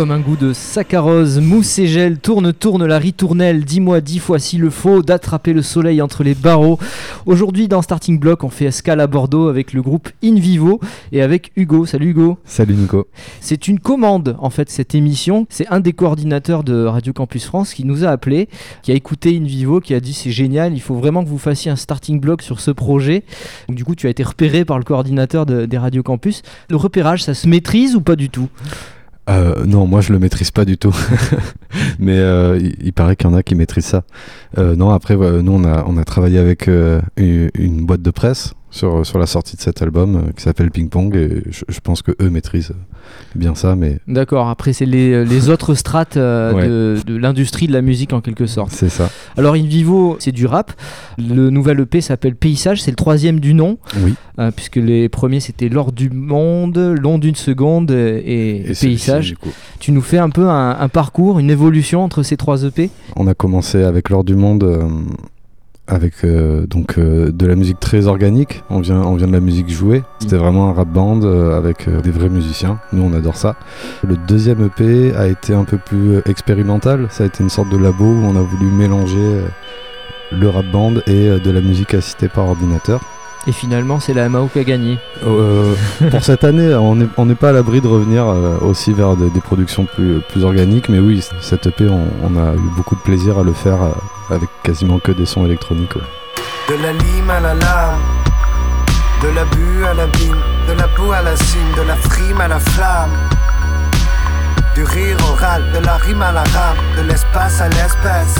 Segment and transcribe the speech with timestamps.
[0.00, 4.38] Comme un goût de saccharose, mousse et gel, tourne, tourne la ritournelle, dis-moi dix fois
[4.38, 6.78] s'il le faut, d'attraper le soleil entre les barreaux.
[7.26, 10.80] Aujourd'hui, dans Starting Block, on fait escale à Bordeaux avec le groupe In Vivo
[11.12, 11.84] et avec Hugo.
[11.84, 12.38] Salut Hugo.
[12.46, 13.08] Salut Nico.
[13.42, 15.46] C'est une commande, en fait, cette émission.
[15.50, 18.48] C'est un des coordinateurs de Radio Campus France qui nous a appelé,
[18.82, 21.36] qui a écouté In Vivo, qui a dit c'est génial, il faut vraiment que vous
[21.36, 23.22] fassiez un Starting Block sur ce projet.
[23.68, 26.40] Donc, du coup, tu as été repéré par le coordinateur de- des Radio Campus.
[26.70, 28.48] Le repérage, ça se maîtrise ou pas du tout?
[29.30, 30.94] Euh, non, moi je le maîtrise pas du tout.
[31.98, 34.02] Mais euh, il, paraît qu'il y en a qui maîtrisent ça.
[34.58, 38.54] Euh, non, après, nous on a, on a travaillé avec euh, une boîte de presse
[38.70, 41.80] sur, sur la sortie de cet album euh, qui s'appelle Ping Pong et je, je
[41.80, 42.72] pense que eux maîtrisent
[43.34, 43.74] bien ça.
[43.74, 46.66] Mais D'accord, après c'est les, les autres strates euh, Ouais.
[46.68, 48.70] de, de l'industrie de la musique en quelque sorte.
[48.72, 49.10] c'est ça.
[49.36, 50.72] Alors In Vivo, c'est du rap.
[51.18, 54.14] Le nouvel EP s'appelle Paysage, c'est le troisième du nom, Oui.
[54.38, 59.28] euh, puisque les premiers c'était L'or du monde, Long d'une seconde euh, et, Et Paysage.
[59.30, 59.50] du coup.
[59.80, 63.26] Tu nous fais un peu un, un parcours, une évolution entre ces trois EP On
[63.26, 64.64] a commencé avec l'or du monde.
[65.90, 69.40] Avec euh, donc euh, de la musique très organique, on vient, on vient de la
[69.40, 70.02] musique jouée.
[70.20, 72.78] C'était vraiment un rap band euh, avec des vrais musiciens.
[72.92, 73.56] Nous, on adore ça.
[74.06, 77.08] Le deuxième EP a été un peu plus expérimental.
[77.10, 79.40] Ça a été une sorte de labo où on a voulu mélanger
[80.32, 83.00] le rap band et de la musique assistée par ordinateur.
[83.46, 84.98] Et finalement, c'est la MAO qui a gagné.
[85.26, 85.74] Euh,
[86.10, 89.40] pour cette année, on n'est pas à l'abri de revenir euh, aussi vers de- des
[89.40, 93.38] productions plus, plus organiques, mais oui, cette EP, on, on a eu beaucoup de plaisir
[93.38, 95.94] à le faire euh, avec quasiment que des sons électroniques.
[95.96, 96.02] ouais.
[96.76, 97.98] De la lime à la lame,
[99.22, 100.36] de l'abus à l'abîme,
[100.68, 103.10] de la boue à la cime, de la frime à la flamme.
[104.74, 108.36] Du rire oral, de la rime à la rame, de l'espace à l'espèce.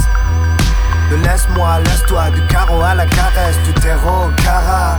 [1.11, 4.97] De laisse-moi, laisse-toi, du carreau à la caresse, du terreau au cara.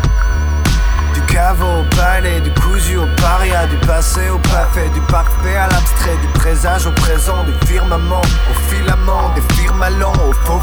[1.15, 5.69] Du caveau au palais, du cousu au paria, du passé au parfait, du parfait à
[5.69, 10.61] l'abstrait, du présage au présent, du firmament au filament, des firmalons au faux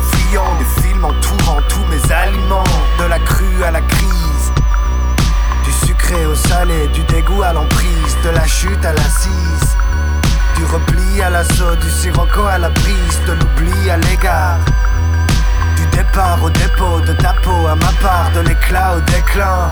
[0.60, 2.64] des films entourant tous mes aliments,
[3.00, 4.54] de la crue à la crise,
[5.64, 9.76] du sucré au salé, du dégoût à l'emprise, de la chute à l'assise,
[10.56, 14.60] du repli à l'assaut, du sirocco à la brise, de l'oubli à l'égard.
[16.12, 19.70] Départ au dépôt, de ta à ma part, de l'éclat au déclin.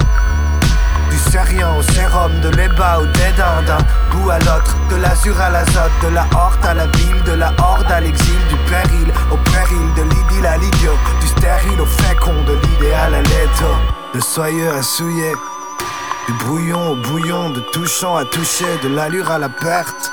[1.09, 3.80] Du sérieux au sérum, de l'éba au dédain, d'un
[4.12, 7.52] bout à l'autre, de l'azur à l'azote, de la horte à la ville, de la
[7.58, 12.44] horde à l'exil, du péril au péril, de l'idylle à l'idiot, du stérile au fécond,
[12.44, 13.75] de l'idéal à l'étau,
[14.14, 15.34] de soyeux à souiller,
[16.28, 20.12] du brouillon au bouillon, de touchant à toucher, de l'allure à la perte,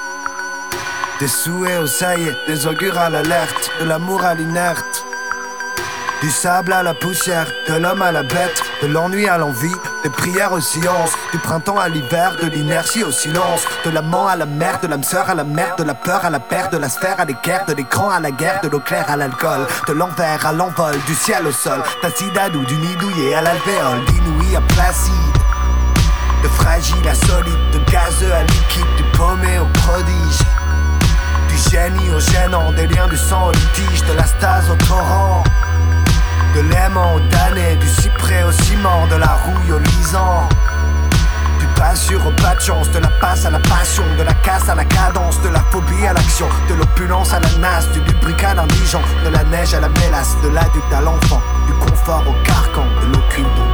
[1.21, 5.04] des souhaits au est, des augures à l'alerte, de l'amour à l'inerte.
[6.25, 10.09] Du sable à la poussière, de l'homme à la bête, de l'ennui à l'envie, des
[10.09, 14.47] prières au silence, du printemps à l'hiver, de l'inertie au silence, de l'amant à la
[14.47, 16.89] mer, de l'âme sœur à la mer, de la peur à la perte, de la
[16.89, 20.47] sphère à l'équerre, de l'écran à la guerre, de l'eau claire à l'alcool, de l'envers
[20.47, 25.13] à l'envol, du ciel au sol, d'Acidadou, du nid douillet à l'alvéole, d'inouï à placide,
[26.43, 30.41] de fragile à solide, de gazeux à liquide, du paumé au prodige.
[31.51, 35.45] Du génie au gênant, des liens du sang au litige, de la stase au torrent.
[36.55, 40.49] De l'aimant au damné, du cyprès au ciment, de la rouille au lisant.
[41.59, 44.35] Du pas sûr au pas de chance, de la passe à la passion, de la
[44.35, 48.01] casse à la cadence, de la phobie à l'action, de l'opulence à la nasse, du
[48.01, 52.23] lubricat à l'indigent, de la neige à la mélasse, de l'adulte à l'enfant, du confort
[52.29, 53.74] au carcan, de l'occulte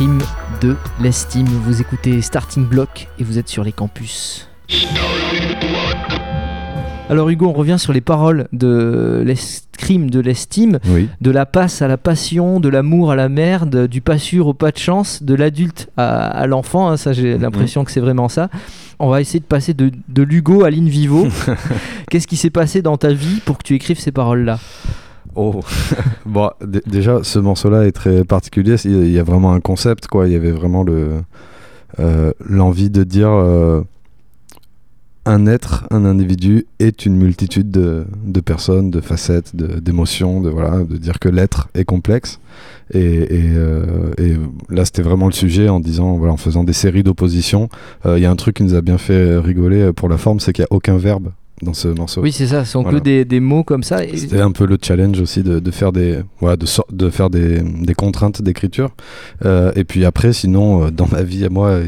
[0.00, 1.46] de l'estime.
[1.46, 4.46] Vous écoutez Starting Block et vous êtes sur les campus.
[7.08, 11.08] Alors Hugo, on revient sur les paroles de l'escrime de l'estime, Oui.
[11.22, 14.54] de la passe à la passion, de l'amour à la merde, du pas sûr au
[14.54, 18.28] pas de chance, de l'adulte à, à l'enfant, hein, ça j'ai l'impression que c'est vraiment
[18.28, 18.50] ça.
[18.98, 21.26] On va essayer de passer de, de l'Hugo à l'in vivo.
[22.10, 24.58] Qu'est-ce qui s'est passé dans ta vie pour que tu écrives ces paroles-là?
[25.36, 25.60] Oh,
[26.26, 26.50] bon,
[26.86, 28.76] déjà, ce morceau-là est très particulier.
[28.84, 30.26] Il y a- vraiment un concept, quoi.
[30.26, 31.20] Il y avait vraiment le
[31.98, 33.82] euh, l'envie de dire euh,
[35.24, 40.84] un être, un individu est une multitude de, de personnes, de facettes, d'émotions, de, voilà,
[40.84, 42.38] de dire que l'être est complexe.
[42.94, 44.34] Et, et, euh, et
[44.70, 47.68] là, c'était vraiment le sujet en disant, voilà, en faisant des séries d'opposition.
[48.06, 50.38] Euh, Il y a un truc qui nous a bien fait rigoler pour la forme,
[50.38, 51.30] c'est qu'il n'y a aucun verbe
[51.62, 52.20] dans ce morceau.
[52.20, 52.98] Oui, c'est ça, ce sont Voilà.
[52.98, 54.04] que des, des mots comme ça.
[54.04, 57.08] et- C'était un peu le challenge aussi de, de faire des voilà de, sor- de
[57.08, 58.90] faire des, des contraintes d'écriture
[59.44, 61.80] Euh, et puis après sinon euh, dans ma vie à moi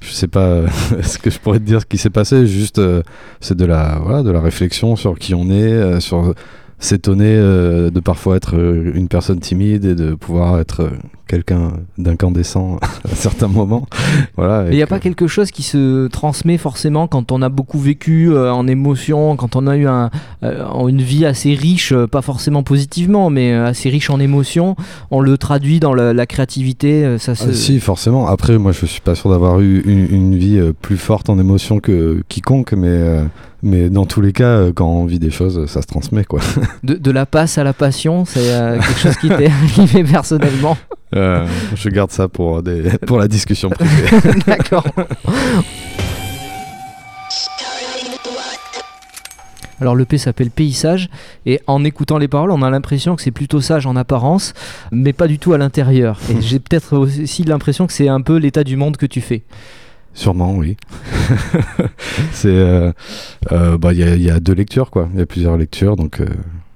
[0.00, 0.68] je sais pas euh,
[1.02, 3.02] ce que je pourrais te dire ce qui s'est passé juste euh,
[3.40, 6.34] c'est de la voilà de la réflexion sur qui on est sur
[6.80, 10.90] s'étonner euh, de parfois être euh, une personne timide et de pouvoir être euh,
[11.28, 13.86] quelqu'un d'incandescent à certains moments
[14.36, 17.78] voilà il n'y a pas quelque chose qui se transmet forcément quand on a beaucoup
[17.78, 20.10] vécu euh, en émotion, quand on a eu un,
[20.42, 24.76] euh, une vie assez riche, pas forcément positivement, mais assez riche en émotions.
[25.10, 27.18] On le traduit dans la, la créativité.
[27.18, 27.50] Ça se...
[27.50, 28.26] Ah, si, forcément.
[28.26, 31.80] Après, moi, je suis pas sûr d'avoir eu une, une vie plus forte en émotion
[31.80, 33.20] que quiconque, mais,
[33.62, 36.40] mais dans tous les cas, euh, quand on vit des choses, ça se transmet, quoi.
[36.82, 40.76] de, de la passe à la passion, c'est euh, quelque chose qui t'est arrivé personnellement.
[41.14, 44.08] Euh, je garde ça pour, des, pour la discussion privée.
[44.46, 44.84] D'accord.
[49.80, 51.08] Alors le P s'appelle Paysage
[51.46, 54.52] et en écoutant les paroles, on a l'impression que c'est plutôt sage en apparence,
[54.92, 56.20] mais pas du tout à l'intérieur.
[56.30, 59.42] Et j'ai peut-être aussi l'impression que c'est un peu l'état du monde que tu fais.
[60.20, 60.76] Sûrement, oui.
[62.32, 62.92] c'est, euh,
[63.52, 65.08] euh, bah, il y, a- il y a deux lectures, quoi.
[65.14, 66.26] Il y a plusieurs lectures, donc euh,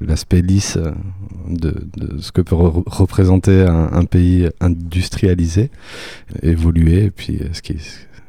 [0.01, 0.79] l'aspect lisse
[1.49, 1.87] de,
[2.21, 5.71] ce que peut re- représenter un, un pays industrialisé,
[6.43, 7.77] évolué, et puis ce qui,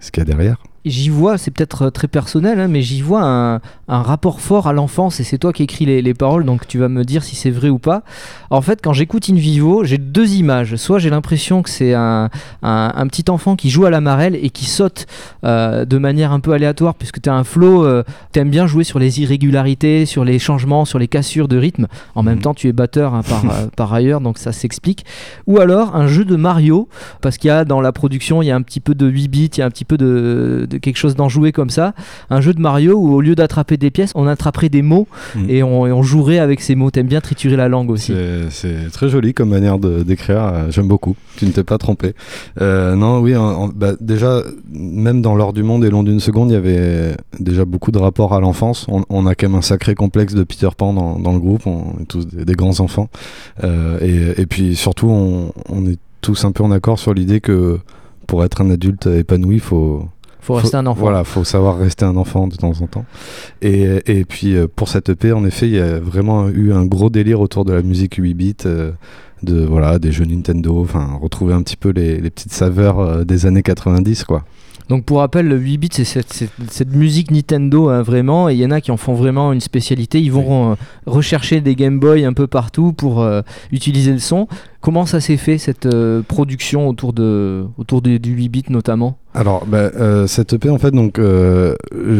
[0.02, 0.58] ce qu'il y a derrière.
[0.86, 3.56] J'y vois, c'est peut-être euh, très personnel, hein, mais j'y vois un,
[3.88, 6.78] un rapport fort à l'enfance et c'est toi qui écris les, les paroles, donc tu
[6.78, 8.04] vas me dire si c'est vrai ou pas.
[8.52, 10.76] En fait, quand j'écoute In Vivo, j'ai deux images.
[10.76, 12.30] Soit j'ai l'impression que c'est un,
[12.62, 15.08] un, un petit enfant qui joue à la marelle et qui saute
[15.44, 18.68] euh, de manière un peu aléatoire, puisque tu as un flow, euh, tu aimes bien
[18.68, 21.88] jouer sur les irrégularités, sur les changements, sur les cassures de rythme.
[22.16, 22.42] En même Mhm.
[22.42, 25.06] temps, tu es batteur hein, par, euh, par ailleurs, donc ça s'explique.
[25.48, 26.88] Ou alors un jeu de Mario,
[27.22, 29.28] parce qu'il y a dans la production, il y a un petit peu de 8
[29.28, 31.94] bits, il y a un petit peu de, de quelque chose d'enjoué comme ça.
[32.30, 35.50] Un jeu de Mario où au lieu d'attraper des pièces, on attraperait des mots Mhm.
[35.50, 36.92] et, on, et on jouerait avec ces mots.
[36.92, 38.14] T'aimes bien triturer la langue aussi.
[38.50, 42.14] C'est- très joli comme manière d'écrire, euh, j'aime beaucoup, tu ne t'es pas trompé.
[42.62, 44.42] Euh, non, oui, en- en- bah, déjà,
[44.72, 47.98] même dans l'heure du monde et long d'une seconde, il y avait déjà beaucoup de
[47.98, 48.86] rapports à l'enfance.
[48.90, 51.66] On, on a quand même un sacré complexe de Peter Pan dans, dans le groupe,
[51.68, 53.10] on est tous des, des grands enfants.
[53.64, 53.98] Euh,
[54.38, 57.80] et, et puis surtout, on, on est tous un peu en accord sur l'idée que
[58.28, 60.08] pour être un adulte épanoui, il faut,
[60.46, 61.02] Faut rester un enfant.
[61.02, 63.06] voilà, faut savoir rester un enfant de temps en temps.
[63.64, 66.86] Et, et puis euh, pour cette EP, en effet, il y a vraiment eu un
[66.86, 68.92] gros délire autour de la musique 8 bits, euh,
[69.42, 73.24] de voilà, des jeux Nintendo, enfin retrouver un petit peu les, les petites saveurs euh,
[73.24, 74.46] des années 90, quoi.
[74.90, 78.54] Donc pour rappel, le 8 bits, c'est cette, cette- cette musique Nintendo hein, vraiment, et
[78.54, 80.22] il y en a qui en font vraiment une spécialité.
[80.22, 83.42] Ils vont euh, rechercher des Game Boy un peu partout pour euh,
[83.72, 84.48] utiliser le son.
[84.82, 89.18] Comment ça s'est fait cette euh, production autour de autour du 8 bits notamment?
[89.34, 89.90] Alors, bah,
[90.28, 91.20] cette EP, en fait, donc,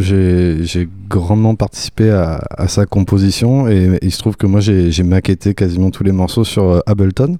[0.00, 3.68] j'ai grandement participé à, à sa composition.
[3.68, 7.38] Et il se trouve que moi, j'ai maquetté quasiment tous les morceaux sur Ableton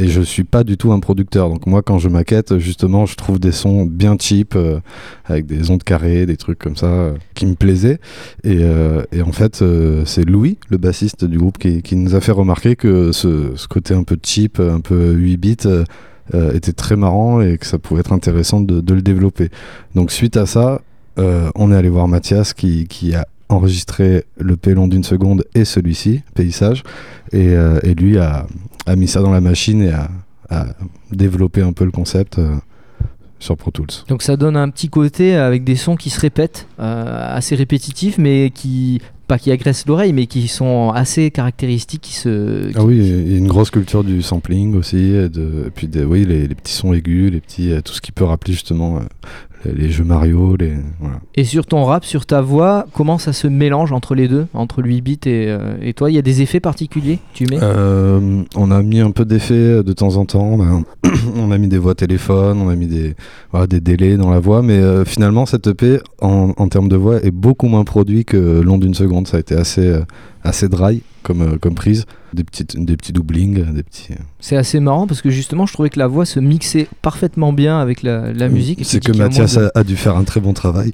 [0.00, 1.50] et je suis pas du tout un producteur.
[1.50, 4.80] Donc, moi, quand je maquette, justement, je trouve des sons bien cheap euh,
[5.26, 7.98] avec des ondes carrées, des trucs comme ça euh, qui me plaisaient.
[8.42, 9.62] Et, euh, en fait,
[10.06, 14.04] c'est Louis, le bassiste du groupe, qui, nous a fait remarquer que ce, côté un
[14.04, 15.56] peu cheap, un peu 8 bits,
[16.54, 19.50] était très marrant et que ça pouvait être intéressant de, le développer.
[19.94, 20.80] Donc suite à ça,
[21.16, 26.82] on est allé voir Mathias qui a enregistré le long d'une seconde et celui-ci, Paysage,
[27.32, 28.46] et, euh, et lui a,
[28.86, 30.08] a mis ça dans la machine et a,
[30.48, 30.66] a
[31.10, 32.54] développé un peu le concept euh,
[33.40, 34.04] sur Pro Tools.
[34.08, 38.18] Donc ça donne un petit côté avec des sons qui se répètent, euh, assez répétitifs,
[38.18, 42.72] mais qui pas qui agressent l'oreille, mais qui sont assez caractéristiques, qui se.
[42.76, 45.86] Ah oui, il y a une grosse culture du sampling aussi, et, de, et puis
[45.86, 48.98] des, oui, les, les petits sons aigus, les petits, tout ce qui peut rappeler justement
[49.64, 51.20] les, jeux Mario, les, voilà.
[51.34, 54.82] Et sur ton rap, sur ta voix, comment ça se mélange entre les deux, entre
[54.82, 57.46] le 8 bits et, euh, et toi Il y a des effets particuliers que tu
[57.46, 57.58] mets?
[57.62, 60.44] Euh, on a mis un peu d'effets de temps en temps.
[60.44, 60.82] On a,
[61.36, 63.14] on a mis des voix téléphone, on a mis des,
[63.50, 64.62] voilà, des délais dans la voix.
[64.62, 68.60] Mais euh, finalement, cette EP, en, en termes de voix, est beaucoup moins produit que
[68.60, 69.28] Long d'une seconde.
[69.28, 70.02] Ça a été assez, euh,
[70.44, 74.08] assez dry comme, euh, comme prise des, petites, des petits doublings, des petits.
[74.38, 77.80] C'est assez marrant parce que justement, je trouvais que la voix se mixait parfaitement bien
[77.80, 78.80] avec la, la musique.
[78.84, 80.92] C'est que Mathias a, a, dû faire un très bon travail.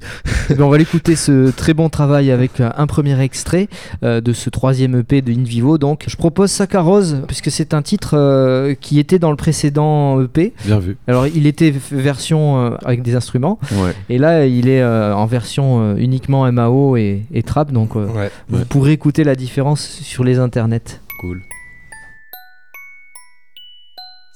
[0.49, 3.67] Eh ben, on va l'écouter ce très bon travail avec un premier extrait
[4.03, 5.77] euh, de ce troisième EP de In Vivo.
[5.77, 10.53] Donc, je propose Saccharose puisque c'est un titre euh, qui était dans le précédent EP.
[10.65, 10.97] Bien vu.
[11.07, 13.93] Alors, il était version euh, avec des instruments ouais.
[14.09, 17.71] et là, il est euh, en version euh, uniquement MAO et, et trap.
[17.71, 20.99] Donc, euh, Ouais, vous pourrez écouter la différence sur les internets.
[21.21, 21.41] cool.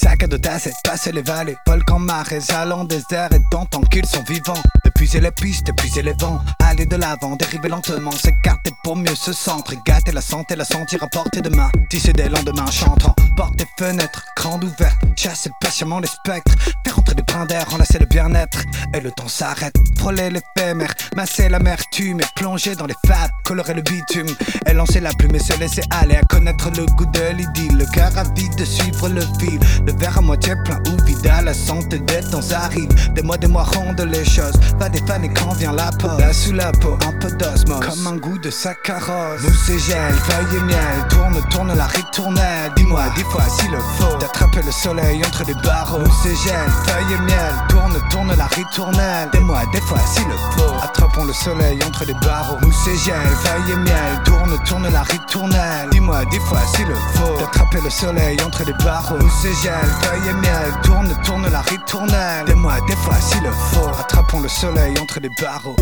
[0.02, 4.62] Sac de tasses, passer les vallées, volcans, marais, allant désert et tant qu'ils sont vivants.
[4.84, 9.32] Épuiser les pistes, épuiser les vents, aller de l'avant, dériver lentement, s'écarter pour mieux se
[9.32, 13.56] centrer, gâter la santé, la sentir à portée de main, tisser des lendemains chantant, porte
[13.58, 18.06] des fenêtres, grandes ouvertes, chasser patiemment les spectres, faire entrer des brins d'air, enlacer le
[18.06, 18.60] bien-être,
[18.94, 23.82] et le temps s'arrête, frôler l'éphémère, masser l'amertume et plonger dans les fats, colorer le
[23.82, 24.28] bitume,
[24.66, 27.86] et lancer la plume et se laisser aller à connaître le goût de l'idylle, le
[27.94, 31.54] cœur avide de suivre le fil, le verre à moitié plein ou vide à la
[31.54, 32.90] santé des temps arrive.
[33.14, 34.54] Des mois, des mois rendent les choses.
[34.80, 36.20] Pas des fans et quand vient la pause.
[36.20, 37.86] Là sous la peau, un peu d'osmose.
[37.86, 39.42] Comme un goût de saccharose.
[39.42, 41.08] Mousse et gel, feuille et miel.
[41.10, 42.72] Tourne, tourne la ritournelle.
[42.76, 44.18] Dis-moi dix fois s'il le faut.
[44.18, 46.00] D'attraper le soleil entre les barreaux.
[46.00, 47.21] Mousse et gel, feuille et
[47.70, 49.30] Tourne, tourne la ritournelle.
[49.34, 50.74] Dis-moi des fois s'il le faut.
[50.84, 52.58] Attrapons le soleil entre les barreaux.
[52.62, 54.24] Mousse et gel, feuille et miel.
[54.24, 55.90] Tourne, tourne la ritournelle.
[55.92, 57.38] Dis-moi dix fois s'il le faut.
[57.40, 59.18] D'attraper le soleil entre les barreaux.
[59.18, 60.74] Mousse et gel, feuille et miel.
[60.84, 62.46] Tourne, tourne la ritournelle.
[62.46, 63.90] Dis-moi des fois s'il le faut.
[64.00, 65.76] Attrapons le soleil entre les barreaux.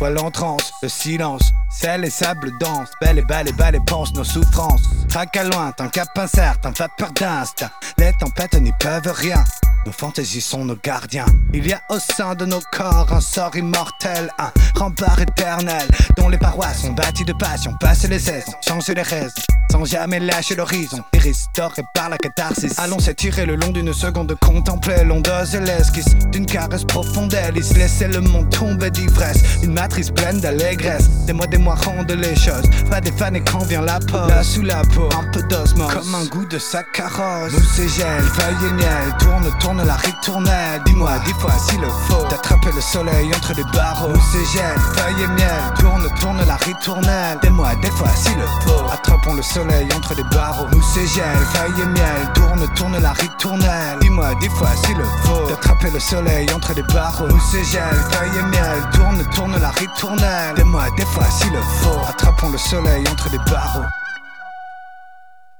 [0.00, 3.84] Voile en transe, le silence, sel et sable dense, belle et belle et belle et
[3.86, 4.82] pense nos souffrances.
[5.08, 9.44] Traque à loin, tant cap incertain, vapeur d'instinct, les tempêtes n'y peuvent rien.
[9.86, 11.24] Nos fantaisies sont nos gardiens.
[11.54, 16.28] Il y a au sein de nos corps un sort immortel, un rempart éternel, dont
[16.28, 17.72] les parois sont bâties de passion.
[17.80, 21.02] Passer les saisons, changer les raisons, sans jamais lâcher l'horizon.
[21.14, 22.78] Et restaurer par la catharsis.
[22.78, 27.32] Allons s'étirer le long d'une seconde, contempler l'ondeuse et l'esquisse d'une caresse profonde.
[27.32, 29.38] Hélice, laisser le monde tomber d'ivresse.
[29.62, 31.08] Une matrice pleine d'allégresse.
[31.26, 32.68] Des mois, des mois rendent les choses.
[32.90, 34.30] Pas des fans quand vient la pause.
[34.42, 35.94] Sous la peau, un peu d'osmose.
[35.94, 37.52] Comme un goût de saccharose.
[37.52, 39.16] Mousse et gel, feuille et miel.
[39.20, 40.82] Tourne, tourne la ritournelle.
[40.84, 42.26] Dis-moi dix fois s'il le faut.
[42.28, 44.12] D'attraper le soleil entre les barreaux.
[44.12, 45.62] Et gel, feuille et miel.
[45.78, 47.38] Tourne, tourne la ritournelle.
[47.42, 48.84] Dis-moi des fois s'il le faut.
[48.92, 50.66] Attrapons le soleil entre les barreaux.
[50.70, 52.32] Et gel, feuille et miel.
[52.34, 53.98] Tourne, tourne la ritournelle.
[54.00, 55.48] Dis-moi dix fois s'il le faut.
[55.48, 57.28] D'attraper le soleil entre les barreaux.
[57.28, 58.78] Et gel, feuille et miel.
[58.92, 60.54] Tourne, tourne la ritournelle.
[60.56, 62.00] Dis-moi des fois s'il le faut.
[62.08, 63.84] Attrapons le soleil entre les barreaux.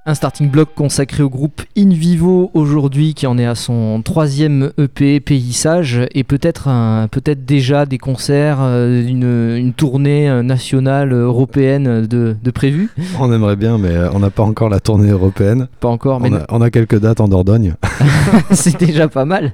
[0.03, 4.71] Un starting block consacré au groupe In Vivo aujourd'hui qui en est à son troisième
[4.79, 12.07] EP Paysage et peut-être un- peut-être déjà des concerts, euh, une, une tournée nationale européenne
[12.07, 12.89] de, de prévu.
[13.19, 15.67] On aimerait bien, mais euh, on n'a pas encore la tournée européenne.
[15.79, 17.75] Pas encore, mais On a, on a quelques dates en Dordogne.
[18.51, 19.53] c'est déjà pas mal.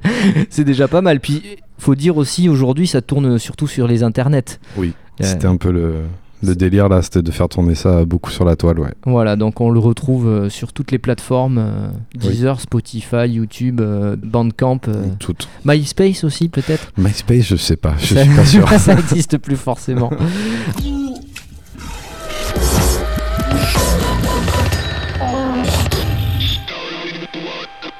[0.49, 1.19] C'est déjà pas mal.
[1.19, 1.43] Puis
[1.77, 4.59] faut dire aussi aujourd'hui ça tourne surtout sur les internets.
[4.77, 4.93] Oui.
[5.19, 5.95] Euh, C'était un peu le,
[6.43, 8.93] le délire là, c'était de faire tourner ça beaucoup sur la toile, ouais.
[9.05, 14.15] Voilà, donc on le retrouve euh, sur toutes les plateformes euh, Deezer, Spotify, YouTube, euh,
[14.21, 15.35] Bandcamp, euh, Tout.
[15.65, 16.91] MySpace aussi peut-être?
[16.97, 18.69] MySpace, je sais pas, je Ça- suis pas sûr.
[18.79, 20.11] ça n'existe plus forcément.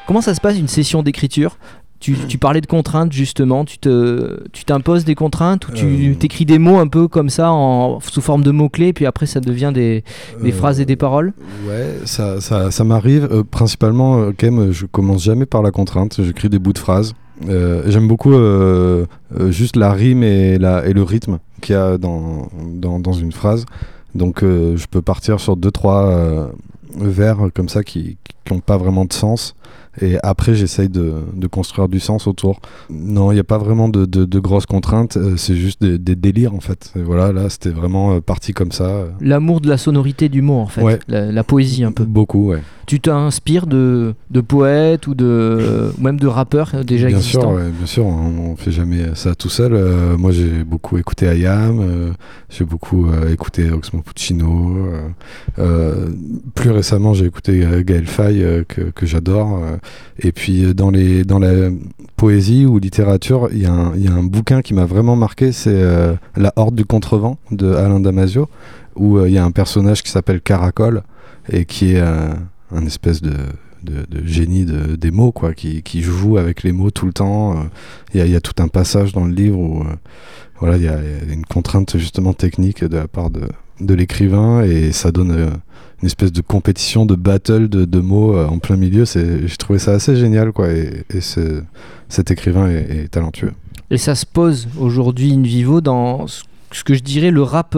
[0.06, 1.58] Comment ça se passe une session d'écriture?
[2.00, 6.13] Tu, tu parlais de contraintes justement, tu te, tu t'imposes des contraintes ou tu Euh.
[6.16, 9.25] t'écris des mots un peu comme ça en, sous forme de mots clés puis après
[9.25, 10.04] ça devient des,
[10.44, 11.34] des Euh, phrases et des paroles?
[11.68, 13.27] Ouais, ça, ça, ça m'arrive.
[13.32, 16.22] euh, principalement, quand même, je commence jamais par la contrainte.
[16.24, 17.13] J'écris des bouts de phrases.
[17.48, 18.34] J'aime beaucoup
[19.50, 23.32] juste la rime et, la, et le rythme qu'il y a dans, dans, dans une
[23.32, 23.66] phrase.
[24.16, 26.50] Donc, je peux partir sur deux, trois
[27.00, 28.18] vers comme ça qui
[28.50, 29.56] n'ont pas vraiment de sens.
[30.01, 32.60] Et après, j'essaye de, de construire du sens autour.
[32.89, 35.18] Non, il n'y a pas vraiment de, de, de grosses contraintes.
[35.18, 36.92] euh, C'est juste des, des délires, en fait.
[36.96, 39.06] Et voilà, là, c'était vraiment euh, parti comme ça.
[39.22, 41.00] L'amour de la sonorité du mot en fait, Ouais.
[41.08, 42.04] la, la poésie un peu.
[42.06, 42.62] Beaucoup, ouais.
[42.88, 47.50] Tu t'inspires de, de poètes ou, de, ou même de rappeurs déjà bien existants sûr,
[47.51, 49.74] ouais, bien sûr, on, on fait jamais ça tout seul.
[49.74, 52.12] Euh, moi, j'ai beaucoup écouté Ayam, euh,
[52.50, 54.77] j'ai beaucoup euh, écouté Oxmo Puccino.
[55.60, 56.08] euh,
[56.56, 59.60] plus récemment, j'ai écouté Gaël Faye que, que j'adore.
[60.20, 61.70] et puis dans les dans la
[62.15, 65.17] poésie ou littérature, il y, a un- il y a un bouquin qui m'a vraiment
[65.17, 65.84] marqué, c'est
[66.38, 68.48] La Horde du Contrevent de Alain Damasio,
[68.96, 71.03] où il y a un personnage qui s'appelle Caracol
[71.51, 72.03] et qui est
[72.71, 73.33] un espèce de,
[73.83, 77.57] de, génie de, des mots, quoi, qui, qui joue avec les mots tout le temps.
[77.57, 77.63] euh.
[78.13, 79.95] Il y, y a tout un passage dans le livre où euh,
[80.59, 80.97] voilà, il y a
[81.31, 83.41] une contrainte justement technique de la part de,
[83.79, 85.50] de l'écrivain et ça donne euh,
[86.01, 89.05] une espèce de compétition, de battle de, de mots en plein milieu.
[89.05, 90.69] J'ai trouvé ça assez génial, quoi.
[90.71, 91.62] Et, et ce-
[92.09, 93.53] cet écrivain est, talentueux.
[93.89, 97.75] Et ça se pose aujourd'hui in vivo dans ce que je dirais le rap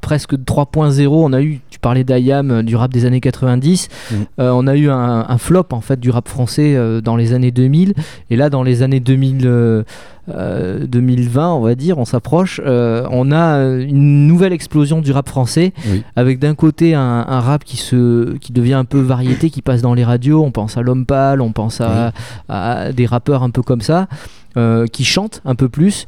[0.00, 1.06] presque 3.0.
[1.08, 3.88] On a eu, tu parlais d'Ayam, euh, du rap des années 90.
[4.10, 4.16] Mhm.
[4.40, 7.34] Euh, on a eu un, un flop en fait du rap français euh, dans les
[7.34, 7.92] années 2000.
[8.30, 9.82] Et là, dans les années 2000, euh,
[10.30, 12.62] euh, 2020, on va dire, on s'approche.
[12.64, 16.02] on a une nouvelle explosion du rap français Oui.
[16.16, 19.82] avec d'un côté un, un rap qui, se, qui devient un peu variété, qui passe
[19.82, 20.42] dans les radios.
[20.42, 22.12] On pense à L'Homme Pâle, on pense à,
[22.48, 24.08] à des rappeurs un peu comme ça,
[24.56, 26.06] euh, qui chantent un peu plus.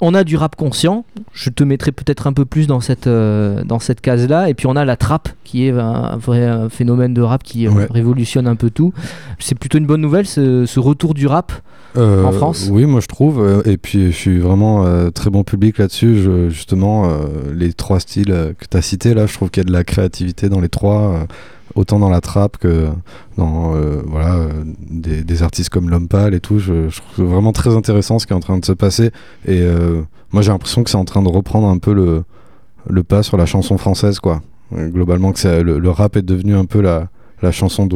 [0.00, 3.62] On a du rap conscient, je te mettrai peut-être un peu plus dans cette, euh,
[3.64, 4.48] dans cette case-là.
[4.50, 7.66] Et puis on a la trappe, qui est un, vrai euh, phénomène de rap qui
[7.66, 7.86] euh, Ouais.
[7.90, 8.92] révolutionne un peu tout.
[9.38, 11.52] C'est plutôt une bonne nouvelle, ce, ce retour du rap.
[11.96, 12.68] Euh, En France?
[12.72, 13.62] Oui, moi je trouve.
[13.66, 16.50] et puis je suis vraiment euh, très bon public là-dessus.
[16.50, 17.08] Justement,
[17.54, 19.84] les trois styles que tu as cités, là, je trouve qu'il y a de la
[19.84, 21.26] créativité dans les trois.
[21.74, 22.88] Autant dans la trappe que
[23.36, 24.48] dans euh, voilà, euh,
[24.90, 26.58] des, des artistes comme L'Homme Pâle et tout.
[26.58, 29.06] Je, je trouve vraiment très intéressant ce qui est en train de se passer.
[29.46, 30.02] Et euh,
[30.32, 32.24] moi j'ai l'impression que c'est en train de reprendre un peu le,
[32.88, 34.18] le pas sur la chanson française.
[34.20, 34.42] quoi.
[34.72, 37.08] Globalement, que le, le rap est devenu un peu la,
[37.42, 37.86] la chanson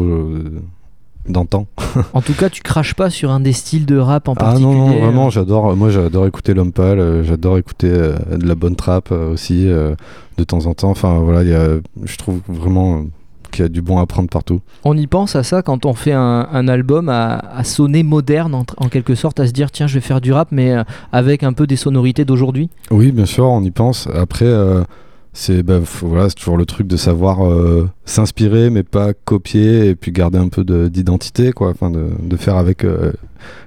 [1.28, 1.66] d'antan.
[2.14, 4.74] En tout cas, tu craches pas sur un des styles de rap en Ah particulier.
[4.74, 5.74] non, non, vraiment, j'adore.
[5.76, 7.24] Moi, j'adore écouter l'homme pâle.
[7.24, 10.90] j'adore écouter de la bonne trappe aussi de temps en temps.
[10.90, 13.04] Enfin, voilà, il y a, je trouve vraiment
[13.50, 14.60] qu'il y a du bon à prendre partout.
[14.84, 18.54] On y pense à ça quand on fait un, un album à, à sonner moderne
[18.54, 20.84] en, en quelque sorte, à se dire tiens je vais faire du rap mais euh,
[21.12, 22.70] avec un peu des sonorités d'aujourd'hui.
[22.90, 24.08] Oui, bien sûr, on y pense.
[24.14, 24.82] Après, euh,
[25.32, 30.10] c'est bah, voilà, toujours le truc de savoir euh, s'inspirer, mais pas copier, et puis
[30.12, 31.70] garder un peu de- d'identité, quoi.
[31.70, 33.12] Enfin, de, de faire avec euh,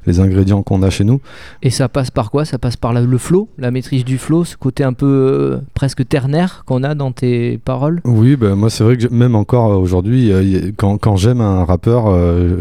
[0.06, 1.22] les ingrédients qu'on a chez nous.
[1.64, 2.44] Et ça passe par quoi?
[2.44, 5.58] Ça passe par la- le flow, la maîtrise du flow, ce côté un peu euh,
[5.74, 8.02] presque ternaire qu'on a dans tes paroles?
[8.04, 10.32] Oui, bah, moi c'est vrai que même encore aujourd'hui,
[10.78, 12.08] quand, quand j'aime un rappeur,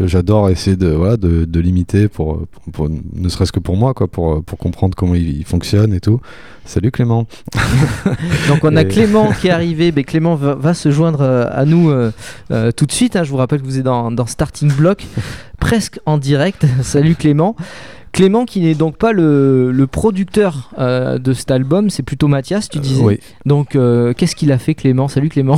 [0.07, 3.93] j'adore essayer de, voilà, de, de l'imiter, pour, pour, pour- ne serait-ce que pour moi,
[3.93, 6.21] quoi, pour, pour comprendre comment il, il fonctionne et tout.
[6.63, 7.25] Salut Clément.
[8.47, 11.45] Donc on a Et- Clément qui est arrivé, mais Clément va, va se joindre euh,
[11.51, 12.11] à nous euh,
[12.51, 13.15] euh, tout de suite.
[13.15, 13.23] hein.
[13.23, 15.03] Je vous rappelle que vous êtes dans, dans Starting Block,
[15.59, 16.65] presque en direct.
[16.81, 17.55] Salut Clément.
[18.13, 22.67] Clément qui n'est donc pas le, le producteur euh, de cet album, c'est plutôt Mathias,
[22.67, 23.01] tu disais.
[23.01, 23.19] oui.
[23.45, 25.07] Donc euh, qu'est-ce qu'il a fait Clément?
[25.07, 25.57] Salut Clément.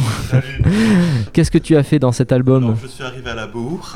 [1.33, 2.63] qu'est-ce que tu as fait dans cet album?
[2.65, 3.95] Alors, je suis arrivé à la bourre.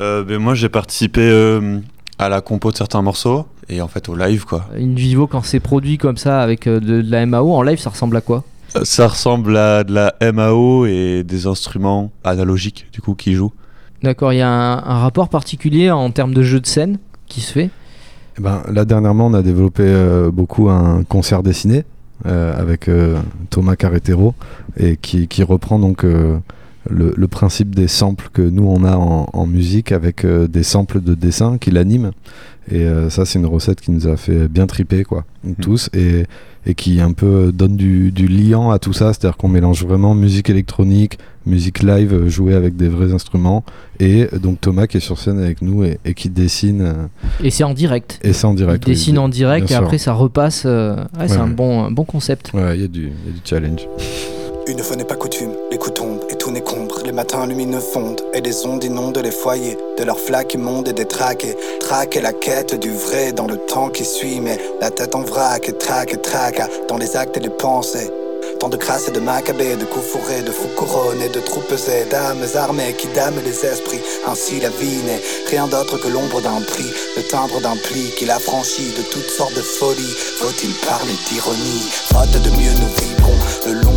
[0.00, 1.78] Euh, ben, moi, j'ai participé euh,
[2.18, 4.66] à la compo de certains morceaux et en fait au live quoi.
[4.78, 7.78] In vivo quand c'est produit comme ça avec euh, de, de la MAO en live
[7.78, 8.44] ça ressemble à quoi?
[8.76, 13.52] Euh, Ça ressemble à de la MAO et des instruments analogiques du coup qui jouent.
[14.02, 17.40] D'accord, il y a un, un rapport particulier en termes de jeu de scène qui
[17.40, 17.70] se fait?
[18.38, 21.84] Eh ben, là dernièrement, on a développé euh, beaucoup un concert dessiné
[22.26, 23.18] euh, avec euh,
[23.50, 24.34] Thomas Carretero
[24.76, 26.38] et qui, qui reprend donc euh,
[26.90, 30.62] le, le principe des samples que nous on a en, en musique avec euh, des
[30.62, 32.12] samples de dessin qui l'animent.
[32.68, 35.24] Et euh, ça, c'est une recette qui nous a fait bien triper, quoi,
[35.60, 36.24] tous, et,
[36.66, 40.16] et qui un peu donne du, du liant à tout ça, c'est-à-dire qu'on mélange vraiment
[40.16, 43.64] musique électronique, musique live euh, jouée avec des vrais instruments,
[44.00, 47.06] et euh, donc Thomas qui est sur scène avec nous et, et qui dessine, euh,
[47.40, 48.18] Et c'est en direct.
[48.24, 48.82] et c'est en direct.
[48.84, 48.94] Il oui.
[48.96, 49.84] dessine en direct et sûr.
[49.84, 50.64] après ça repasse.
[50.66, 52.50] euh, ouais, c'est Ouais, un bon, un bon concept.
[52.52, 53.12] Ouais, y, il y a du
[53.44, 53.86] challenge.
[54.68, 57.00] Une fois n'est pas coutume, les coups tombent et tout n'écombre.
[57.04, 59.78] Les matins lumineux fondent et des ondes inondent les foyers.
[59.96, 61.56] De leurs flaques immondes et détraquées.
[61.78, 64.40] Traque et la quête du vrai dans le temps qui suit.
[64.40, 68.10] Mais la tête en vrac et traque et traque dans les actes et les pensées.
[68.58, 72.10] Tant de crasse et de macabées, de coups fourrés, de fous couronnés, de troupes et
[72.10, 74.00] d'âmes armées qui dament les esprits.
[74.26, 78.24] Ainsi la vie n'est rien d'autre que l'ombre d'un prix, le timbre d'un pli qui
[78.24, 80.16] l'affranchit de toutes sortes de folies.
[80.38, 81.88] Faut-il parler d'ironie?
[82.12, 83.95] Faute de mieux, nous vibrons le long des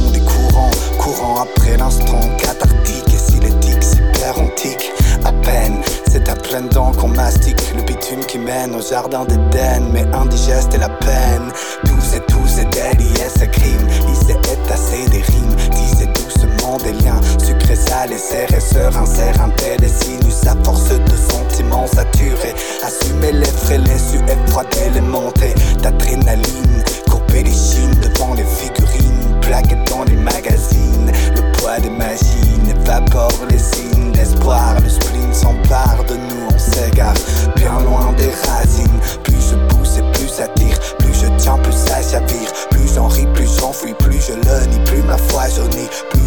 [1.10, 3.14] courant après l'instant cathartique.
[3.14, 4.92] Et si l'éthique s'y perd, on tique
[5.26, 5.82] à peine.
[6.10, 10.74] C'est à pleines dents qu'on mastique le bitume qui mène au jardin d'Éden, mais indigeste
[10.74, 11.52] est la peine.
[11.86, 16.94] Tous et tous et déliés ces crimes, il s'est étassé des rimes, disait doucement des
[17.04, 22.56] liens, sucrés, salés, serrés, se cœur insère un tel sinus à force de sentiments saturés.
[22.84, 26.84] Assumer les frais, les suets froids élémentés d'adrénaline.
[27.10, 27.99] Couper les chines
[29.90, 31.12] dans les magazines.
[31.36, 34.76] Le poids des machines évapore les signes d'espoir.
[34.82, 37.16] Le spleen s'empare de nous, on s'égare
[37.56, 39.00] bien loin des racines.
[39.24, 42.52] Plus je pousse et plus ça tire, plus je tiens, plus ça chavire.
[42.70, 45.90] Plus j'en ris, plus j'enfuis, plus je le nie, plus ma foi jaunit.
[46.12, 46.19] Plus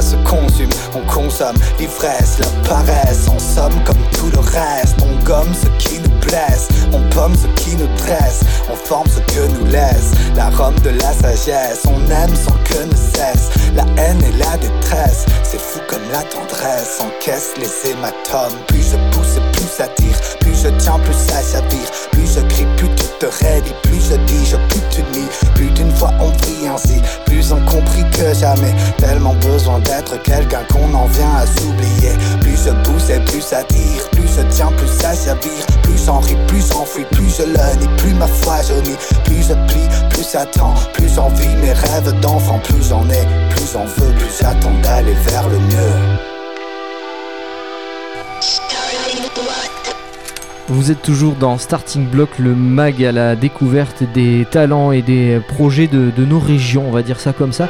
[0.00, 4.96] se consument, on consomme l'ivresse, la paresse, en somme comme tout le reste.
[5.02, 8.40] On gomme ce qui nous blesse, on pomme ce qui nous dresse,
[8.70, 11.82] on forme ce que nous laisse l'arôme de la sagesse.
[11.86, 15.26] On aime sans que ne cesse la haine et la détresse.
[15.42, 18.58] C'est fou comme la tendresse encaisse les hématomes.
[18.68, 20.16] Plus je pousse, plus ça tire,
[20.62, 24.46] je tiens, plus ça chavire, plus je crie, plus tu te raidis, plus je dis,
[24.46, 25.28] je plus tu nies.
[25.54, 28.74] Plus d'une fois on prie ainsi, plus incompris que jamais.
[28.98, 32.12] Tellement besoin d'être quelqu'un qu'on en vient à s'oublier.
[32.40, 36.20] Plus je pousse et plus ça tire, plus je tiens, plus ça chavire, plus j'en
[36.20, 40.26] ris, plus j'enfuis, plus je le nie, plus ma foi jaunie, plus je plie, plus
[40.32, 45.14] j'attends, plus j'envie mes rêves d'enfant, plus j'en ai, plus j'en veux, plus j'attends d'aller
[45.26, 46.18] vers le mieux.
[50.68, 55.40] Vous êtes toujours dans Starting Block, le mag à la découverte des talents et des
[55.48, 57.68] projets de, nos régions, on va dire ça comme ça.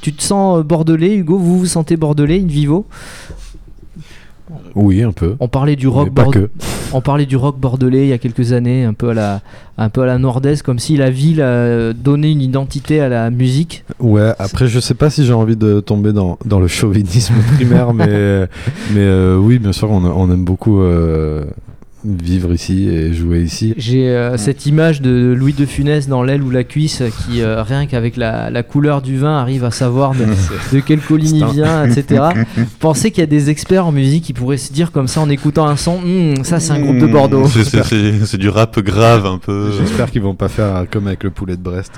[0.00, 1.36] Tu te sens bordelais, Hugo?
[1.36, 2.86] Vous vous sentez bordelais, in vivo?
[4.74, 5.36] Oui, un peu.
[5.40, 6.50] On parlait du rock pas bord- que.
[6.94, 9.40] On parlait du rock bordelais il y a quelques années, un peu à la,
[9.78, 13.30] un peu à la nord-est, comme si la ville euh, donnait une identité à la
[13.30, 13.82] musique.
[13.98, 17.94] Ouais, après, je sais pas si j'ai envie de tomber dans, dans le chauvinisme primaire,
[17.94, 18.06] mais,
[18.92, 21.44] mais euh, oui, bien sûr, on, on aime beaucoup euh,
[22.04, 23.74] vivre ici et jouer ici.
[23.76, 27.62] J'ai euh, cette image de Louis de Funès dans l'aile ou la cuisse qui, euh,
[27.62, 30.24] rien qu'avec la, la couleur du vin, arrive à savoir de,
[30.72, 32.22] de quelle colline il vient, etc.
[32.80, 35.30] Pensez qu'il y a des experts en musique qui pourraient se dire comme ça en
[35.30, 37.46] écoutant un son, Hum, ça c'est un groupe de Bordeaux.
[37.46, 39.70] C'est- c'est- C'est c'est du rap grave un peu.
[39.78, 41.92] J'espère qu'ils vont pas faire comme avec le poulet de Brest.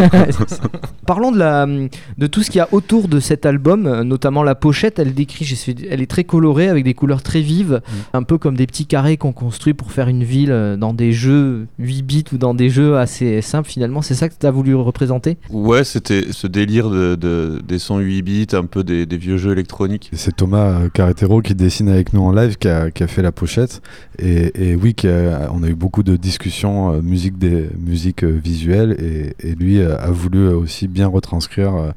[1.06, 4.54] Parlons de, la, de tout ce qu'il y a autour de cet album, notamment la
[4.54, 4.98] pochette.
[4.98, 5.48] Elle décrit,
[5.90, 7.80] elle est très colorée avec des couleurs très vives,
[8.12, 11.12] un peu comme des petits carrés qu'on construit pour faire une ville euh, dans des
[11.12, 13.68] jeux 8 bits ou dans des jeux assez simples.
[13.68, 15.36] Finalement, c'est ça que tu as voulu représenter?
[15.50, 19.36] Ouais, c'était ce délire de, de- des sons 8 bits, un peu des, des vieux
[19.36, 20.10] jeux électroniques.
[20.12, 23.32] C'est Thomas Carretero qui dessine avec nous en live qui a, qui a fait la
[23.32, 23.82] pochette.
[24.18, 28.24] Et, et oui, qui a- on a eu beaucoup de discussions euh, musique, des, musique
[28.24, 28.96] euh, visuelle.
[29.00, 31.92] Et, et lui a voulu aussi bien retranscrire.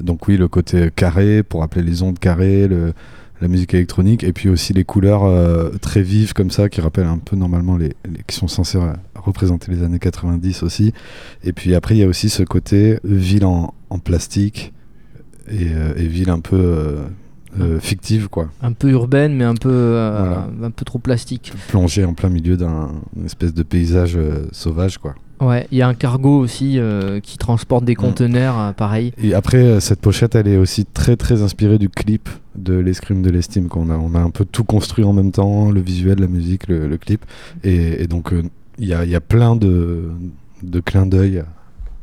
[0.00, 2.92] donc oui, le côté carré pour appeler les ondes carrées, le-
[3.44, 7.06] la musique électronique, et puis aussi les couleurs euh, très vives comme ça qui rappellent
[7.06, 8.78] un peu normalement les, les- qui sont censées
[9.14, 10.92] représenter les années 90 aussi.
[11.44, 14.72] Et puis après, il y a aussi ce côté ville en, en plastique
[15.48, 17.04] et, euh, et ville un peu euh,
[17.60, 18.48] euh, fictive, quoi.
[18.62, 20.48] Un peu urbaine, mais un peu, Voilà.
[20.62, 21.52] un peu trop plastique.
[21.68, 22.90] Plongée en plein milieu d'un
[23.24, 24.18] espèce de paysage
[24.52, 25.14] sauvage, quoi.
[25.40, 26.78] Ouais, il y a un cargo aussi
[27.22, 27.96] qui transporte des Mm.
[27.96, 29.12] conteneurs, pareil.
[29.22, 33.30] Et après, cette pochette, elle est aussi très très inspirée du clip de l'escrime de
[33.30, 33.96] l'estime qu'on a.
[33.96, 36.96] On a un peu tout construit en même temps, le visuel, la musique, le, le
[36.96, 37.24] clip.
[37.62, 38.42] Et, et donc, euh,
[38.78, 40.10] il y, a, il y a plein de,
[40.62, 41.44] de clins d'œil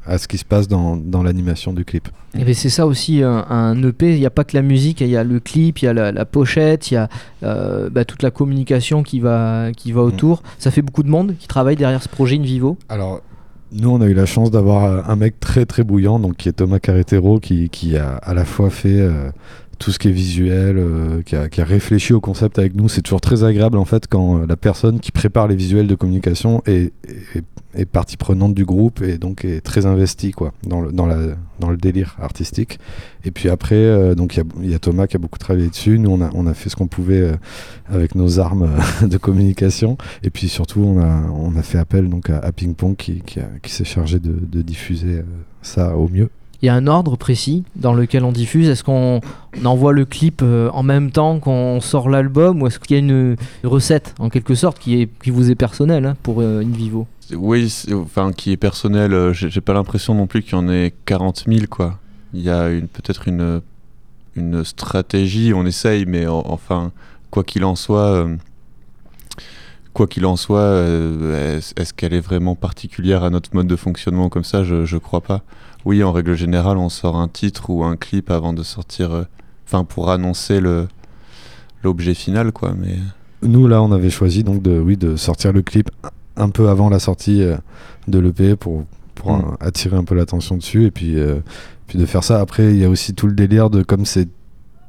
[0.05, 2.09] à ce qui se passe dans, dans l'animation du clip.
[2.37, 4.13] Et ben, c'est ça aussi un, un EP.
[4.13, 5.93] Il n'y a pas que la musique, il y a le clip, il y a
[5.93, 7.07] la, la pochette, il y a
[7.43, 10.41] euh, bah, toute la communication qui va, qui va autour.
[10.57, 12.77] Ça fait beaucoup de monde qui travaille derrière ce projet In Vivo.
[12.89, 13.21] Alors,
[13.71, 16.49] nous, on a eu la chance d'avoir euh, un mec très très bouillant, donc qui
[16.49, 19.29] est Thomas Carretero, qui, qui a à la fois fait euh,
[19.81, 22.87] tout ce qui est visuel, euh, qui, a, réfléchi au concept avec nous.
[22.87, 26.61] C'est toujours très agréable en fait quand la personne qui prépare les visuels de communication
[26.67, 26.93] est,
[27.91, 31.17] partie prenante du groupe et donc est très investie quoi, dans, le, dans, la,
[31.59, 32.79] dans le délire artistique.
[33.25, 35.97] Et puis après, euh, donc il y, a Thomas qui a beaucoup travaillé dessus.
[35.97, 37.33] Nous, on a, on a fait ce qu'on pouvait euh,
[37.89, 38.69] avec nos armes
[39.01, 39.97] de communication.
[40.21, 43.71] Et puis surtout, on a, on a fait appel donc à, Ping Pong qui, qui,
[43.71, 45.23] s'est chargé de diffuser
[45.63, 46.29] ça au mieux
[46.62, 49.21] il y a un ordre précis dans lequel on diffuse Est-ce qu'on
[49.65, 53.04] envoie le clip euh, en même temps qu'on sort l'album ou est-ce qu'il y a
[53.04, 57.08] une recette en quelque sorte qui, est, qui vous est personnelle hein, pour euh, InVivo
[57.34, 59.13] Oui, enfin qui est personnelle.
[59.13, 61.97] Euh, j'ai pas l'impression non plus qu'il y en ait 40 000 quoi.
[62.34, 63.62] Il y a peut-être une,
[64.36, 66.91] une stratégie, on essaye, mais en, enfin
[67.32, 68.28] quoi qu'il en soit.
[69.93, 70.86] Quoi qu'il en soit,
[71.76, 74.63] est-ce qu'elle est vraiment particulière à notre mode de fonctionnement comme ça?
[74.63, 75.41] Je, je crois pas.
[75.85, 79.23] Oui, en règle générale, on sort un titre ou un clip avant de sortir, euh,
[79.65, 80.87] enfin pour annoncer le
[81.83, 82.73] l'objet final, quoi.
[82.77, 82.97] Mais
[83.41, 85.89] nous là, on avait choisi donc de oui de sortir le clip
[86.35, 87.57] un peu avant la sortie euh,
[88.07, 89.57] de l'EP pour pour mm.
[89.59, 91.39] attirer un peu l'attention dessus et puis euh,
[91.87, 92.39] puis de faire ça.
[92.39, 94.29] Après, il y a aussi tout le délire de comme c'est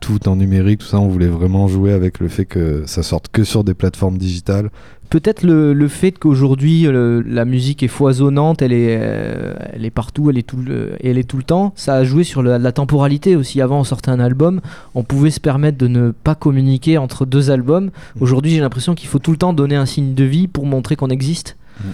[0.03, 3.29] tout en numérique, tout ça, on voulait vraiment jouer avec le fait que ça sorte
[3.29, 4.69] que sur des plateformes digitales
[5.13, 9.91] peut-être le, le, fait qu'aujourd'hui euh, la musique est foisonnante, elle est, euh, elle est
[9.91, 12.59] partout, elle est tout, le, elle est tout le temps, ça a joué sur la,
[12.59, 13.61] la, temporalité aussi.
[13.61, 14.63] Avant, on sortait un album,
[14.95, 17.87] on pouvait se permettre de ne pas communiquer entre deux albums.
[17.87, 18.23] Mmh.
[18.23, 20.97] Aujourd'hui, j'ai l'impression qu'il faut tout le temps donner un signe de vie pour montrer
[20.97, 21.59] qu'on existe.
[21.79, 21.89] Mmh.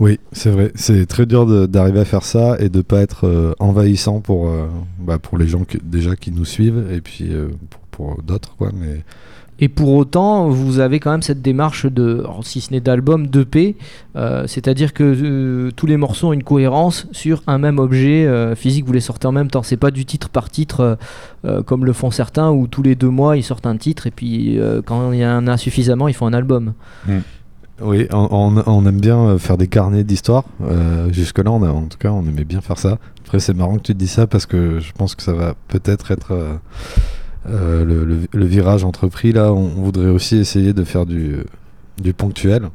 [0.00, 0.72] Oui, c'est vrai.
[0.74, 4.66] C'est très dur d'arriver à faire ça et de pas être euh, envahissant pour, euh,
[4.98, 8.56] bah, pour les gens que, déjà qui nous suivent et puis euh, pour, pour d'autres.
[8.56, 8.70] quoi.
[8.74, 9.04] Mais
[9.62, 13.76] et pour autant, vous avez quand même cette démarche de, si ce n'est d'album, d'EP,
[14.16, 18.54] euh, c'est-à-dire que euh, tous les morceaux ont une cohérence sur un même objet euh,
[18.54, 19.62] physique, vous les sortez en même temps.
[19.62, 20.96] C'est pas du titre par titre
[21.44, 24.10] euh, comme le font certains, où tous les deux mois ils sortent un titre et
[24.10, 26.72] puis euh, quand il y en a suffisamment, ils font un album.
[27.06, 27.18] Mmh.
[27.80, 30.44] Oui, on, aime bien faire des carnets d'histoire.
[31.10, 32.98] Jusque-là, on a, en tout cas, on aimait bien faire ça.
[33.24, 35.54] Après, c'est marrant que tu te dis ça parce que je pense que ça va
[35.68, 36.32] peut-être être.
[36.32, 36.58] être
[37.46, 41.38] euh, le, le, le, virage entrepris, là, on, on, voudrait aussi essayer de faire du,
[42.00, 42.68] du ponctuel.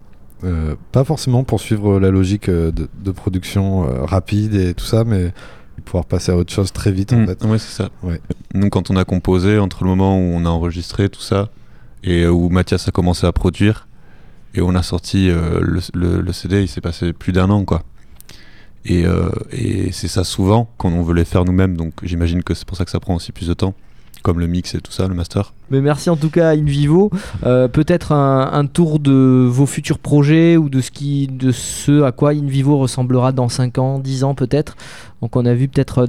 [0.43, 5.03] Euh, pas forcément pour suivre la logique de, de production euh, rapide et tout ça,
[5.03, 5.33] mais
[5.83, 7.45] pouvoir passer à autre chose très vite mmh, en fait.
[7.45, 7.89] Ouais, c'est ça.
[8.01, 8.19] Ouais.
[8.53, 11.49] Nous, quand on a composé, entre le moment où on a enregistré tout ça
[12.03, 13.87] et où Mathias a commencé à produire
[14.55, 17.83] et on a sorti euh, le, CD, il s'est passé plus d'un an quoi.
[18.85, 19.29] Et, euh,
[19.91, 22.85] c'est ça souvent quand on veut les faire nous-mêmes, donc j'imagine que c'est pour ça
[22.85, 23.73] que ça prend aussi plus de temps
[24.21, 25.53] comme le mix et tout ça, le master.
[25.69, 27.11] Mais merci en tout cas à InVivo.
[27.45, 33.31] Euh, Peut-être un, tour de vos futurs projets ou de ce, à quoi InVivo ressemblera
[33.31, 34.77] dans 5 ans, 10 ans peut-être.
[35.21, 36.07] Donc on a vu peut-être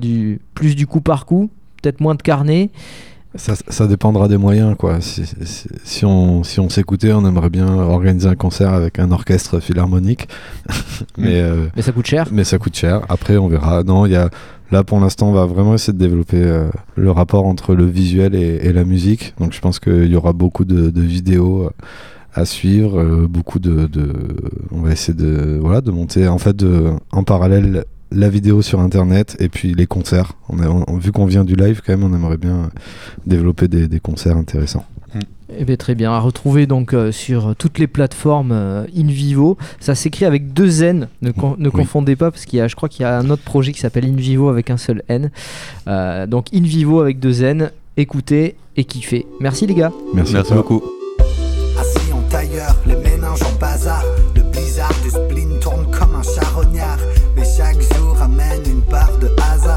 [0.55, 1.51] plus du coup par coup,
[1.83, 2.71] peut-être moins de carnet.
[3.37, 5.01] Ça, ça, dépendra des moyens, quoi.
[5.01, 9.11] Si, si, si on si on s'écoutait, on aimerait bien organiser un concert avec un
[9.11, 10.29] orchestre philharmonique.
[11.19, 12.29] mais, euh, mais ça coûte cher.
[12.33, 13.03] Mais ça coûte cher.
[13.09, 13.83] Après, on verra.
[13.83, 14.31] Non, il y a
[14.73, 18.35] Là, pour l'instant, on va vraiment essayer de développer euh, le rapport entre le visuel
[18.35, 19.33] et, et, la musique.
[19.39, 21.71] Donc, je pense qu'il y aura beaucoup de, de vidéos
[22.37, 24.13] à suivre, euh, beaucoup de, de,
[24.71, 28.81] On va essayer de, voilà, de monter en fait de, en parallèle la vidéo sur
[28.81, 30.33] internet et puis les concerts.
[30.49, 32.71] On a, on, vu qu'on vient du live, quand même, on aimerait bien
[33.27, 34.85] développer des, des concerts intéressants.
[35.15, 35.21] Mmh.
[35.59, 39.57] Eh bien, très bien, à retrouver donc euh, sur toutes les plateformes euh, in vivo.
[39.81, 41.75] Ça s'écrit avec deux N, ne, con ne oui.
[41.75, 43.81] confondez pas parce qu'il y a, je crois qu'il y a un autre projet qui
[43.81, 45.31] s'appelle in vivo avec un seul N.
[45.87, 49.27] Euh, donc in vivo avec deux N, écoutez et kiffez.
[49.41, 49.93] Merci les gars.
[50.15, 50.83] Merci, Merci beaucoup.
[51.79, 54.03] Assis en tailleur, les méninges en bazar,
[54.35, 56.99] le blizzard du spleen tourne comme un charognard,
[57.37, 59.76] mais chaque jour amène une part de hasard.